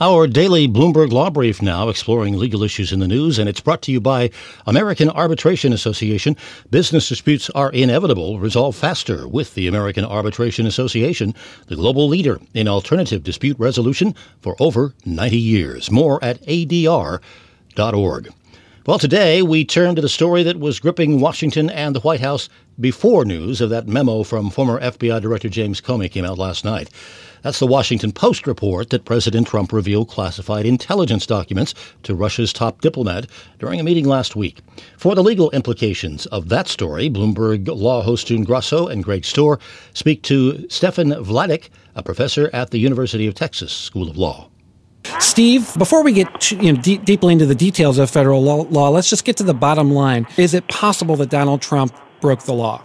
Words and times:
Our 0.00 0.26
daily 0.26 0.66
Bloomberg 0.66 1.12
Law 1.12 1.30
Brief 1.30 1.62
now 1.62 1.88
exploring 1.88 2.36
legal 2.36 2.64
issues 2.64 2.92
in 2.92 2.98
the 2.98 3.06
news, 3.06 3.38
and 3.38 3.48
it's 3.48 3.60
brought 3.60 3.80
to 3.82 3.92
you 3.92 4.00
by 4.00 4.30
American 4.66 5.08
Arbitration 5.08 5.72
Association. 5.72 6.36
Business 6.68 7.08
disputes 7.08 7.48
are 7.50 7.70
inevitable. 7.70 8.40
Resolve 8.40 8.74
faster 8.74 9.28
with 9.28 9.54
the 9.54 9.68
American 9.68 10.04
Arbitration 10.04 10.66
Association, 10.66 11.32
the 11.68 11.76
global 11.76 12.08
leader 12.08 12.40
in 12.54 12.66
alternative 12.66 13.22
dispute 13.22 13.56
resolution 13.56 14.16
for 14.40 14.56
over 14.58 14.94
90 15.06 15.38
years. 15.38 15.92
More 15.92 16.18
at 16.24 16.42
adr.org. 16.42 17.20
Well, 18.86 18.98
today 18.98 19.42
we 19.42 19.64
turn 19.64 19.94
to 19.94 20.02
the 20.02 20.08
story 20.08 20.42
that 20.42 20.58
was 20.58 20.80
gripping 20.80 21.20
Washington 21.20 21.70
and 21.70 21.94
the 21.94 22.00
White 22.00 22.20
House 22.20 22.48
before 22.80 23.24
news 23.24 23.60
of 23.60 23.70
that 23.70 23.86
memo 23.86 24.24
from 24.24 24.50
former 24.50 24.80
FBI 24.80 25.22
Director 25.22 25.48
James 25.48 25.80
Comey 25.80 26.10
came 26.10 26.24
out 26.24 26.36
last 26.36 26.64
night. 26.64 26.90
That's 27.44 27.58
the 27.58 27.66
Washington 27.66 28.10
Post 28.10 28.46
report 28.46 28.88
that 28.88 29.04
President 29.04 29.46
Trump 29.46 29.70
revealed 29.70 30.08
classified 30.08 30.64
intelligence 30.64 31.26
documents 31.26 31.74
to 32.04 32.14
Russia's 32.14 32.54
top 32.54 32.80
diplomat 32.80 33.26
during 33.58 33.78
a 33.78 33.82
meeting 33.82 34.08
last 34.08 34.34
week. 34.34 34.60
For 34.96 35.14
the 35.14 35.22
legal 35.22 35.50
implications 35.50 36.24
of 36.26 36.48
that 36.48 36.68
story, 36.68 37.10
Bloomberg 37.10 37.68
law 37.68 38.00
host 38.00 38.28
June 38.28 38.44
Grasso 38.44 38.86
and 38.86 39.04
Greg 39.04 39.24
Stohr 39.24 39.60
speak 39.92 40.22
to 40.22 40.66
Stephen 40.70 41.10
Vladeck, 41.10 41.68
a 41.94 42.02
professor 42.02 42.48
at 42.54 42.70
the 42.70 42.78
University 42.78 43.26
of 43.26 43.34
Texas 43.34 43.74
School 43.74 44.08
of 44.08 44.16
Law. 44.16 44.48
Steve, 45.20 45.70
before 45.76 46.02
we 46.02 46.12
get 46.12 46.50
you 46.50 46.72
know, 46.72 46.80
deep, 46.80 47.04
deeply 47.04 47.34
into 47.34 47.44
the 47.44 47.54
details 47.54 47.98
of 47.98 48.08
federal 48.08 48.42
law, 48.42 48.88
let's 48.88 49.10
just 49.10 49.26
get 49.26 49.36
to 49.36 49.44
the 49.44 49.52
bottom 49.52 49.92
line. 49.92 50.26
Is 50.38 50.54
it 50.54 50.66
possible 50.68 51.14
that 51.16 51.28
Donald 51.28 51.60
Trump 51.60 51.94
broke 52.22 52.44
the 52.44 52.54
law? 52.54 52.82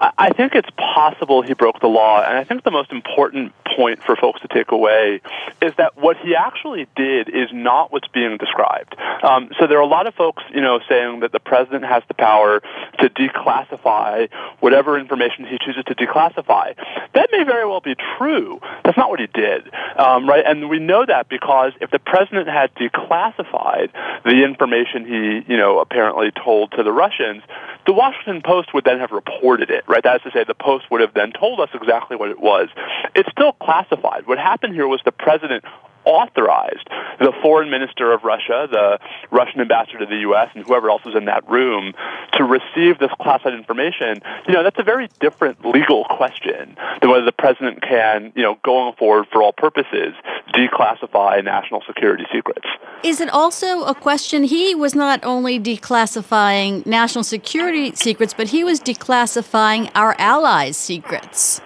I 0.00 0.30
think 0.30 0.54
it's 0.54 0.68
possible 0.76 1.42
he 1.42 1.54
broke 1.54 1.80
the 1.80 1.88
law, 1.88 2.22
and 2.22 2.38
I 2.38 2.44
think 2.44 2.62
the 2.62 2.70
most 2.70 2.92
important 2.92 3.52
point 3.76 4.02
for 4.02 4.14
folks 4.14 4.40
to 4.42 4.48
take 4.48 4.70
away 4.70 5.20
is 5.60 5.72
that 5.76 5.96
what 5.96 6.16
he 6.18 6.36
actually 6.36 6.86
did 6.94 7.28
is 7.28 7.48
not 7.52 7.92
what's 7.92 8.06
being 8.08 8.36
described. 8.36 8.94
Um, 9.22 9.50
so 9.58 9.66
there 9.66 9.78
are 9.78 9.82
a 9.82 9.86
lot 9.86 10.06
of 10.06 10.14
folks, 10.14 10.42
you 10.54 10.60
know, 10.60 10.78
saying 10.88 11.20
that 11.20 11.32
the 11.32 11.40
president 11.40 11.84
has 11.84 12.02
the 12.06 12.14
power 12.14 12.60
to 13.00 13.10
declassify 13.10 14.28
whatever 14.60 14.98
information 14.98 15.44
he 15.44 15.58
chooses 15.58 15.84
to 15.86 15.94
declassify. 15.94 16.76
That 17.14 17.28
may 17.32 17.42
very 17.42 17.66
well 17.66 17.80
be 17.80 17.96
true. 18.16 18.60
That's 18.84 18.96
not 18.96 19.10
what 19.10 19.18
he 19.18 19.26
did, 19.26 19.68
um, 19.96 20.28
right? 20.28 20.44
And 20.46 20.68
we 20.68 20.78
know 20.78 21.04
that 21.06 21.28
because 21.28 21.72
if 21.80 21.90
the 21.90 21.98
president 21.98 22.48
had 22.48 22.72
declassified 22.76 23.90
the 24.24 24.44
information 24.44 25.06
he, 25.06 25.52
you 25.52 25.58
know, 25.58 25.80
apparently 25.80 26.30
told 26.30 26.72
to 26.72 26.82
the 26.84 26.92
Russians, 26.92 27.42
the 27.88 27.94
Washington 27.94 28.42
Post 28.44 28.74
would 28.74 28.84
then 28.84 28.98
have 28.98 29.12
reported 29.12 29.70
it, 29.70 29.82
right? 29.88 30.04
That 30.04 30.16
is 30.16 30.22
to 30.24 30.30
say, 30.30 30.44
the 30.44 30.52
Post 30.52 30.84
would 30.90 31.00
have 31.00 31.14
then 31.14 31.32
told 31.32 31.58
us 31.58 31.70
exactly 31.72 32.18
what 32.18 32.28
it 32.28 32.38
was. 32.38 32.68
It's 33.14 33.30
still 33.32 33.52
classified. 33.52 34.26
What 34.26 34.36
happened 34.36 34.74
here 34.74 34.86
was 34.86 35.00
the 35.06 35.10
president 35.10 35.64
authorized 36.04 36.86
the 37.18 37.32
foreign 37.42 37.70
minister 37.70 38.12
of 38.12 38.24
Russia, 38.24 38.68
the 38.70 38.98
Russian 39.30 39.60
ambassador 39.60 40.00
to 40.00 40.06
the 40.06 40.20
U.S., 40.28 40.48
and 40.54 40.66
whoever 40.66 40.90
else 40.90 41.04
was 41.04 41.16
in 41.16 41.24
that 41.24 41.48
room 41.48 41.94
to 42.38 42.44
receive 42.44 42.98
this 42.98 43.10
classified 43.20 43.54
information, 43.54 44.20
you 44.46 44.54
know, 44.54 44.62
that's 44.62 44.78
a 44.78 44.82
very 44.82 45.08
different 45.20 45.64
legal 45.64 46.04
question 46.04 46.76
than 47.00 47.10
whether 47.10 47.24
the 47.24 47.32
president 47.32 47.82
can, 47.82 48.32
you 48.34 48.42
know, 48.42 48.58
going 48.64 48.94
forward 48.94 49.26
for 49.30 49.42
all 49.42 49.52
purposes, 49.52 50.14
declassify 50.54 51.44
national 51.44 51.82
security 51.86 52.24
secrets. 52.32 52.66
Is 53.02 53.20
it 53.20 53.28
also 53.28 53.84
a 53.84 53.94
question? 53.94 54.44
He 54.44 54.74
was 54.74 54.94
not 54.94 55.20
only 55.24 55.60
declassifying 55.60 56.86
national 56.86 57.24
security 57.24 57.94
secrets, 57.94 58.32
but 58.32 58.48
he 58.48 58.64
was 58.64 58.80
declassifying 58.80 59.90
our 59.94 60.14
allies' 60.18 60.76
secrets. 60.76 61.60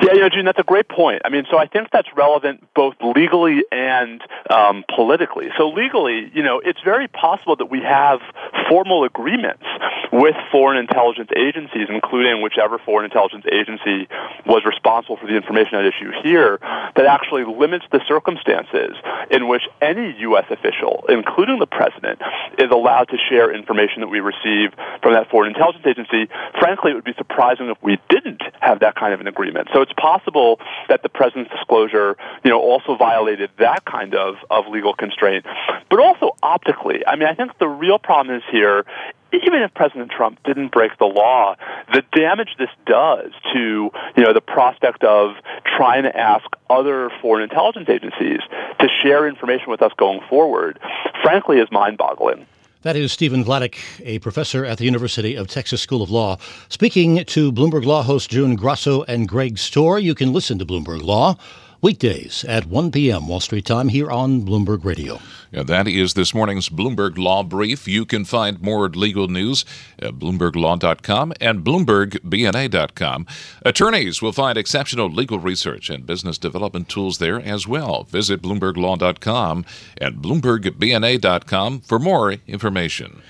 Yeah, 0.00 0.14
you 0.14 0.20
know, 0.20 0.28
June, 0.28 0.44
that's 0.44 0.58
a 0.58 0.64
great 0.64 0.88
point. 0.88 1.22
I 1.24 1.28
mean, 1.28 1.44
so 1.50 1.58
I 1.58 1.66
think 1.66 1.88
that's 1.92 2.08
relevant 2.16 2.66
both 2.74 2.94
legally 3.02 3.64
and 3.72 4.22
um, 4.48 4.84
politically. 4.94 5.48
So 5.58 5.68
legally, 5.68 6.30
you 6.32 6.42
know, 6.42 6.60
it's 6.64 6.80
very 6.84 7.08
possible 7.08 7.56
that 7.56 7.66
we 7.66 7.80
have 7.80 8.20
formal 8.68 9.02
agreements 9.04 9.64
with 10.12 10.36
foreign 10.50 10.78
intelligence 10.78 11.30
agencies, 11.36 11.88
including 11.88 12.42
whichever 12.42 12.78
foreign 12.78 13.04
intelligence 13.04 13.44
agency 13.50 14.08
was 14.46 14.64
responsible 14.64 15.16
for 15.16 15.26
the 15.26 15.36
information 15.36 15.74
at 15.74 15.84
issue 15.84 16.10
here, 16.22 16.58
that 16.96 17.06
actually 17.06 17.44
limits 17.44 17.84
the 17.92 18.00
circumstances 18.06 18.96
in 19.30 19.48
which 19.48 19.62
any 19.80 20.14
U.S. 20.20 20.46
official, 20.50 21.04
including 21.08 21.58
the 21.58 21.66
president, 21.66 22.20
is 22.58 22.70
allowed 22.70 23.08
to 23.08 23.18
share 23.28 23.54
information 23.54 24.00
that 24.00 24.08
we 24.08 24.20
receive 24.20 24.72
from 25.02 25.12
that 25.12 25.30
foreign 25.30 25.52
intelligence 25.54 25.84
agency. 25.86 26.28
Frankly, 26.58 26.92
it 26.92 26.94
would 26.94 27.04
be 27.04 27.14
surprising 27.16 27.68
if 27.68 27.78
we 27.82 27.98
didn't 28.08 28.42
have 28.60 28.80
that 28.80 28.94
kind 28.94 29.12
of 29.12 29.20
an 29.20 29.26
agreement. 29.26 29.68
So 29.72 29.82
it's 29.82 29.92
possible 29.92 30.60
that 30.88 31.02
the 31.02 31.08
president's 31.08 31.50
disclosure, 31.50 32.16
you 32.44 32.50
know, 32.50 32.60
also 32.60 32.96
violated 32.96 33.50
that 33.58 33.84
kind 33.84 34.14
of, 34.14 34.36
of 34.50 34.66
legal 34.68 34.94
constraint. 34.94 35.44
But 35.90 36.00
also 36.00 36.27
optically, 36.42 37.06
I 37.06 37.16
mean, 37.16 37.28
I 37.28 37.34
think 37.34 37.58
the 37.58 37.68
real 37.68 37.98
problem 37.98 38.36
is 38.36 38.42
here 38.50 38.84
even 39.32 39.62
if 39.62 39.74
President 39.74 40.10
Trump 40.10 40.42
didn't 40.44 40.68
break 40.68 40.96
the 40.98 41.04
law, 41.04 41.56
the 41.92 42.02
damage 42.12 42.56
this 42.58 42.70
does 42.86 43.30
to 43.52 43.90
you 44.16 44.22
know 44.24 44.32
the 44.32 44.40
prospect 44.40 45.04
of 45.04 45.36
trying 45.64 46.04
to 46.04 46.16
ask 46.16 46.46
other 46.70 47.10
foreign 47.20 47.42
intelligence 47.42 47.88
agencies 47.88 48.40
to 48.80 48.88
share 49.02 49.28
information 49.28 49.70
with 49.70 49.82
us 49.82 49.92
going 49.96 50.20
forward, 50.28 50.78
frankly, 51.22 51.58
is 51.58 51.70
mind-boggling. 51.70 52.46
That 52.82 52.96
is 52.96 53.12
Stephen 53.12 53.44
Vladeck, 53.44 53.76
a 54.04 54.20
professor 54.20 54.64
at 54.64 54.78
the 54.78 54.84
University 54.84 55.34
of 55.34 55.48
Texas 55.48 55.82
School 55.82 56.00
of 56.00 56.10
Law. 56.10 56.38
Speaking 56.68 57.24
to 57.24 57.52
Bloomberg 57.52 57.84
Law 57.84 58.02
host 58.02 58.30
June 58.30 58.54
Grasso 58.54 59.02
and 59.02 59.28
Greg 59.28 59.56
Stohr, 59.56 60.00
you 60.00 60.14
can 60.14 60.32
listen 60.32 60.58
to 60.60 60.64
Bloomberg 60.64 61.02
Law 61.02 61.36
weekdays 61.80 62.44
at 62.44 62.66
1 62.66 62.90
p.m. 62.90 63.28
Wall 63.28 63.40
Street 63.40 63.66
time 63.66 63.88
here 63.88 64.10
on 64.10 64.42
Bloomberg 64.42 64.84
Radio. 64.84 65.20
Yeah, 65.50 65.62
that 65.62 65.88
is 65.88 66.14
this 66.14 66.34
morning's 66.34 66.68
Bloomberg 66.68 67.16
Law 67.16 67.42
Brief. 67.42 67.88
You 67.88 68.04
can 68.04 68.24
find 68.24 68.60
more 68.60 68.88
legal 68.88 69.28
news 69.28 69.64
at 69.98 70.14
BloombergLaw.com 70.14 71.32
and 71.40 71.64
BloombergBNA.com. 71.64 73.26
Attorneys 73.64 74.20
will 74.20 74.32
find 74.32 74.58
exceptional 74.58 75.08
legal 75.08 75.38
research 75.38 75.88
and 75.88 76.04
business 76.04 76.36
development 76.36 76.88
tools 76.88 77.18
there 77.18 77.40
as 77.40 77.66
well. 77.66 78.04
Visit 78.04 78.42
BloombergLaw.com 78.42 79.64
and 79.96 80.16
BloombergBNA.com 80.16 81.80
for 81.80 81.98
more 81.98 82.34
information. 82.46 83.22